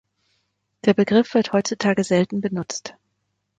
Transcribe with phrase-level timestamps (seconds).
[0.85, 2.95] Der Begriff wird heutzutage selten benutzt.